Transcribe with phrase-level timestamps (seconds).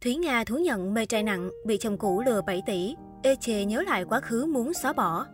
[0.00, 2.94] Thúy Nga thú nhận mê trai nặng, bị chồng cũ lừa 7 tỷ.
[3.22, 5.26] Ê chề nhớ lại quá khứ muốn xóa bỏ.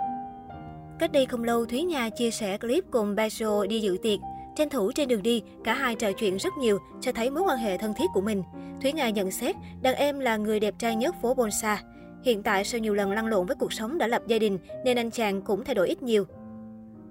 [0.99, 4.19] Cách đây không lâu, Thúy Nga chia sẻ clip cùng Bajo đi dự tiệc.
[4.57, 7.59] Tranh thủ trên đường đi, cả hai trò chuyện rất nhiều, cho thấy mối quan
[7.59, 8.43] hệ thân thiết của mình.
[8.83, 11.83] Thúy Nga nhận xét, đàn em là người đẹp trai nhất phố Bonsa.
[12.25, 14.99] Hiện tại sau nhiều lần lăn lộn với cuộc sống đã lập gia đình, nên
[14.99, 16.25] anh chàng cũng thay đổi ít nhiều.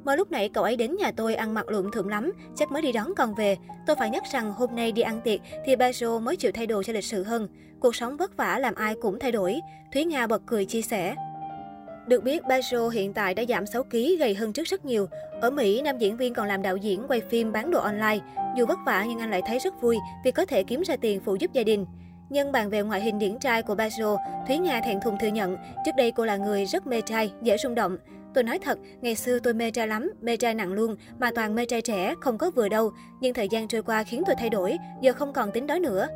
[0.04, 2.82] Mà lúc nãy cậu ấy đến nhà tôi ăn mặc lụm thượm lắm, chắc mới
[2.82, 3.58] đi đón con về.
[3.88, 6.84] Tôi phải nhắc rằng hôm nay đi ăn tiệc thì Bajo mới chịu thay đồ
[6.84, 7.48] cho lịch sự hơn.
[7.80, 9.60] Cuộc sống vất vả làm ai cũng thay đổi.
[9.94, 11.16] Thúy Nga bật cười chia sẻ.
[12.08, 15.08] Được biết, Bajo hiện tại đã giảm 6 kg, gầy hơn trước rất nhiều.
[15.42, 18.20] Ở Mỹ, nam diễn viên còn làm đạo diễn, quay phim, bán đồ online.
[18.58, 21.20] Dù vất vả nhưng anh lại thấy rất vui vì có thể kiếm ra tiền
[21.26, 21.86] phụ giúp gia đình.
[22.30, 25.58] Nhân bàn về ngoại hình điển trai của Bajo, Thúy Nga thẹn thùng thừa nhận,
[25.86, 27.98] trước đây cô là người rất mê trai, dễ rung động.
[28.34, 31.56] Tôi nói thật, ngày xưa tôi mê trai lắm, mê trai nặng luôn, mà toàn
[31.56, 32.92] mê trai trẻ, không có vừa đâu.
[33.22, 36.08] Nhưng thời gian trôi qua khiến tôi thay đổi, giờ không còn tính đó nữa.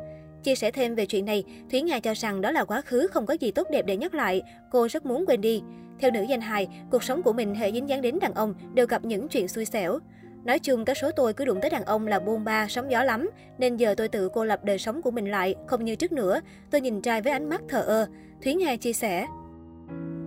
[0.42, 3.26] Chia sẻ thêm về chuyện này, Thúy Nga cho rằng đó là quá khứ không
[3.26, 5.62] có gì tốt đẹp để nhắc lại, cô rất muốn quên đi.
[6.00, 8.86] Theo nữ danh hài, cuộc sống của mình hệ dính dáng đến đàn ông đều
[8.86, 9.98] gặp những chuyện xui xẻo.
[10.44, 13.02] Nói chung, các số tôi cứ đụng tới đàn ông là buôn ba, sóng gió
[13.02, 13.30] lắm.
[13.58, 16.40] Nên giờ tôi tự cô lập đời sống của mình lại, không như trước nữa.
[16.70, 18.06] Tôi nhìn trai với ánh mắt thờ ơ.
[18.44, 19.26] Thúy Nga chia sẻ.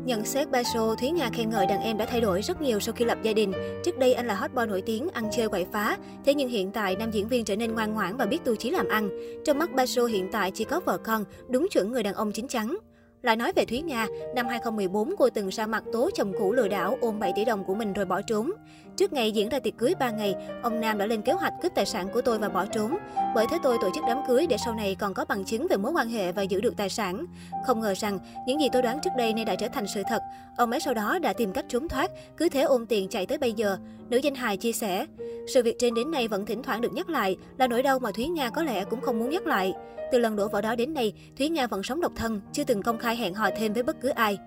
[0.05, 2.94] Nhận xét Baso, Thúy Nga khen ngợi đàn em đã thay đổi rất nhiều sau
[2.94, 3.52] khi lập gia đình.
[3.83, 5.97] Trước đây anh là hot boy nổi tiếng, ăn chơi quậy phá.
[6.25, 8.69] Thế nhưng hiện tại, nam diễn viên trở nên ngoan ngoãn và biết tu chí
[8.69, 9.09] làm ăn.
[9.45, 12.47] Trong mắt Baso hiện tại chỉ có vợ con, đúng chuẩn người đàn ông chính
[12.47, 12.77] chắn.
[13.22, 16.67] Lại nói về Thúy Nga, năm 2014 cô từng ra mặt tố chồng cũ lừa
[16.67, 18.52] đảo ôm 7 tỷ đồng của mình rồi bỏ trốn.
[18.95, 21.72] Trước ngày diễn ra tiệc cưới 3 ngày, ông Nam đã lên kế hoạch cướp
[21.75, 22.97] tài sản của tôi và bỏ trốn.
[23.36, 25.78] Bởi thế tôi tổ chức đám cưới để sau này còn có bằng chứng về
[25.78, 27.25] mối quan hệ và giữ được tài sản.
[27.66, 30.22] Không ngờ rằng, những gì tôi đoán trước đây nay đã trở thành sự thật.
[30.58, 33.38] Ông ấy sau đó đã tìm cách trốn thoát, cứ thế ôm tiền chạy tới
[33.38, 33.78] bây giờ.
[34.09, 35.06] Nữ danh hài chia sẻ,
[35.47, 38.11] sự việc trên đến nay vẫn thỉnh thoảng được nhắc lại là nỗi đau mà
[38.11, 39.73] Thúy Nga có lẽ cũng không muốn nhắc lại.
[40.11, 42.84] Từ lần đổ vỡ đó đến nay, Thúy Nga vẫn sống độc thân, chưa từng
[42.84, 44.38] công khai hẹn hò thêm với bất cứ ai.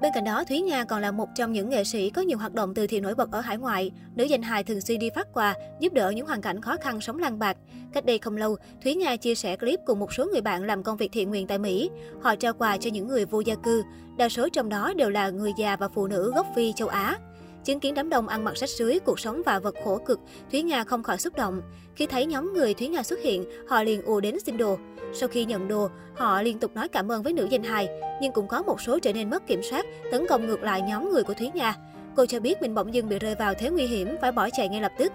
[0.00, 2.54] Bên cạnh đó, Thúy Nga còn là một trong những nghệ sĩ có nhiều hoạt
[2.54, 3.90] động từ thiện nổi bật ở hải ngoại.
[4.14, 7.00] Nữ danh hài thường xuyên đi phát quà, giúp đỡ những hoàn cảnh khó khăn
[7.00, 7.56] sống lang bạc.
[7.92, 10.82] Cách đây không lâu, Thúy Nga chia sẻ clip cùng một số người bạn làm
[10.82, 11.90] công việc thiện nguyện tại Mỹ.
[12.22, 13.82] Họ trao quà cho những người vô gia cư.
[14.16, 17.18] Đa số trong đó đều là người già và phụ nữ gốc Phi châu Á.
[17.64, 20.20] Chứng kiến đám đông ăn mặc sách sưới, cuộc sống và vật khổ cực,
[20.50, 21.62] Thúy Nga không khỏi xúc động.
[21.96, 24.78] Khi thấy nhóm người Thúy Nga xuất hiện, họ liền ùa đến xin đồ.
[25.14, 27.88] Sau khi nhận đồ, họ liên tục nói cảm ơn với nữ danh hài,
[28.20, 31.10] nhưng cũng có một số trở nên mất kiểm soát, tấn công ngược lại nhóm
[31.10, 31.76] người của Thúy Nga.
[32.16, 34.68] Cô cho biết mình bỗng dưng bị rơi vào thế nguy hiểm, phải bỏ chạy
[34.68, 35.12] ngay lập tức.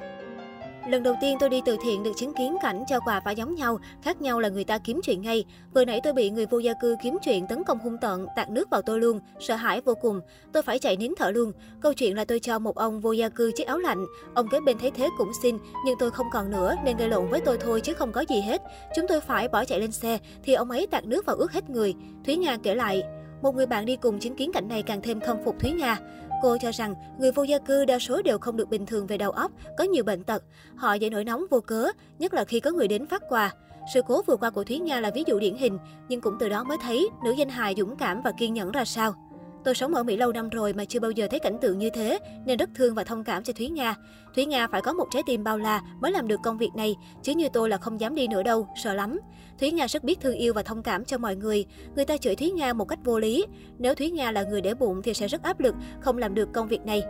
[0.88, 3.56] Lần đầu tiên tôi đi từ thiện được chứng kiến cảnh cho quà phải giống
[3.56, 5.45] nhau, khác nhau là người ta kiếm chuyện ngay.
[5.73, 8.50] Vừa nãy tôi bị người vô gia cư kiếm chuyện tấn công hung tợn, tạt
[8.50, 10.22] nước vào tôi luôn, sợ hãi vô cùng.
[10.53, 11.51] Tôi phải chạy nín thở luôn.
[11.81, 14.06] Câu chuyện là tôi cho một ông vô gia cư chiếc áo lạnh.
[14.34, 17.29] Ông kế bên thấy thế cũng xin, nhưng tôi không còn nữa nên gây lộn
[17.29, 18.61] với tôi thôi chứ không có gì hết.
[18.96, 21.69] Chúng tôi phải bỏ chạy lên xe thì ông ấy tạt nước vào ướt hết
[21.69, 21.96] người.
[22.25, 23.03] Thúy Nga kể lại.
[23.41, 25.97] Một người bạn đi cùng chứng kiến cảnh này càng thêm khâm phục Thúy Nga.
[26.42, 29.18] Cô cho rằng người vô gia cư đa số đều không được bình thường về
[29.18, 30.44] đầu óc, có nhiều bệnh tật.
[30.76, 31.88] Họ dễ nổi nóng vô cớ,
[32.20, 33.52] nhất là khi có người đến phát quà.
[33.94, 35.78] Sự cố vừa qua của Thúy Nga là ví dụ điển hình,
[36.10, 38.86] nhưng cũng từ đó mới thấy nữ danh hài dũng cảm và kiên nhẫn ra
[38.86, 39.28] sao.
[39.69, 41.90] Tôi sống ở Mỹ lâu năm rồi mà chưa bao giờ thấy cảnh tượng như
[41.90, 43.96] thế, nên rất thương và thông cảm cho Thúy Nga.
[44.35, 46.96] Thúy Nga phải có một trái tim bao la mới làm được công việc này,
[47.24, 49.19] chứ như tôi là không dám đi nữa đâu, sợ lắm.
[49.59, 51.66] Thúy Nga rất biết thương yêu và thông cảm cho mọi người.
[51.96, 53.46] Người ta chửi Thúy Nga một cách vô lý.
[53.78, 56.50] Nếu Thúy Nga là người để bụng thì sẽ rất áp lực, không làm được
[56.53, 57.03] công việc này.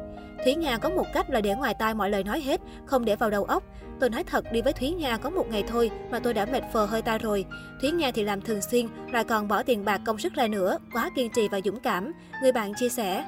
[0.44, 3.16] Thúy Nga có một cách là để ngoài tai mọi lời nói hết, không để
[3.16, 3.64] vào đầu óc.
[4.00, 6.64] Tôi nói thật, đi với Thúy Nga có một ngày thôi mà tôi đã mệt
[6.74, 7.46] phờ hơi ta rồi.
[7.82, 10.78] Thúy Nga thì làm thường xuyên, lại còn bỏ tiền bạc công sức ra nữa,
[10.94, 12.12] quá kiên trì và dũng cảm.
[12.42, 13.26] Người bạn chia sẻ.